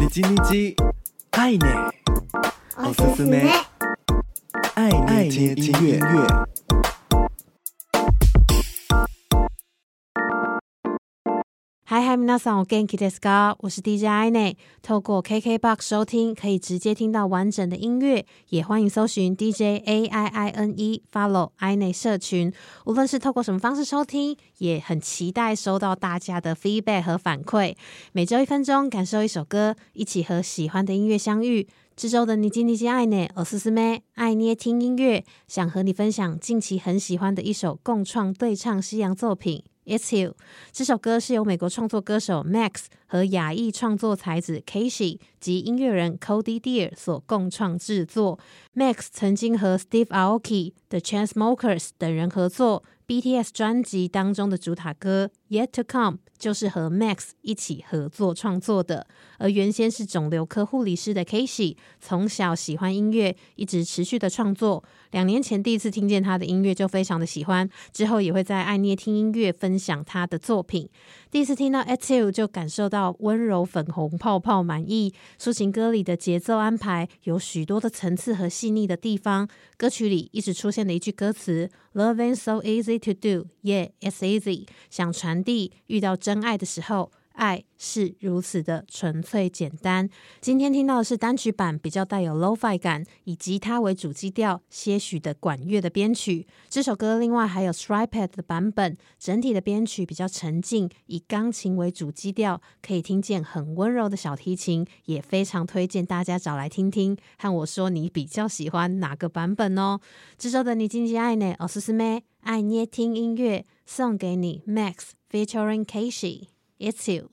[0.00, 0.74] 你叽你叽，
[1.30, 1.92] 爱捏，
[2.78, 3.48] おすすめ，
[4.74, 4.90] 爱
[5.28, 6.53] 捏听音乐。
[11.90, 13.56] 嗨嗨，皆さんお元気ですか？
[13.58, 22.52] 我是 DJ 爱捏，透过 KKBOX 收听，可以直接听到完整的音乐，也欢迎搜寻 DJ A I I N E，follow 爱捏社群。
[22.84, 27.74] 无论是透过什么方式收听，也很期待收到大家的 feedback 和反馈。
[28.12, 31.66] 每周一分钟，感受一首歌，一起和喜欢的音乐相遇。
[31.96, 39.64] 这周的你叽你叽爱捏，おすすめ爱捏听音乐，想和你分享近期很喜欢的一首共创对唱西洋作品。
[39.85, 40.35] It's You
[40.71, 48.39] 这首歌是由美国创作歌手 Max 和亚裔创作才子 k a s h y 及音乐人 Cody Deer 所共创制作。
[48.75, 52.83] Max 曾经和 Steve Aoki、The Chainsmokers 等人合作。
[53.07, 59.05] BTS 专辑当中的主打歌《Yet to Come》就是和 Max 一起合作创作的。
[59.37, 64.83] 而原先是肿瘤科护理师的 Kacey，从小喜欢音乐，一直持续的创作。
[65.11, 70.89] 两年前第一次听见他的音乐就非常的喜欢，之后也会在爱捏听音乐分享他的作品。
[71.29, 79.47] 第一次听到《At You》就感受到温柔粉红泡泡满意，抒情歌里的节奏安排有许多的层次和细腻的地方。
[79.77, 82.94] 歌曲里一直出现的一句歌词：“Love ain't so easy。
[82.94, 84.66] To do, yeah, it's easy。
[84.90, 90.06] 想传递遇到真爱的时候， 爱是如此的纯粹简单。
[90.42, 96.46] 今天听到的是单曲版，比较带有 lo-fi 感，以吉他为主基调，些许的管乐的编曲。
[96.68, 107.16] 这首歌另外还有 Striped 的版本，整体的编曲比较沉静，以钢琴为主基调，可以听见很温柔的小提琴，也非常推荐大家找来听听。
[107.38, 110.00] 和我说你比较喜欢哪个版本哦？
[110.36, 112.22] 这周的你叽你叽爱捏，おすすめ。
[112.40, 115.86] 爱捏听音乐，送给你 Max featuring
[116.79, 117.29] It's you.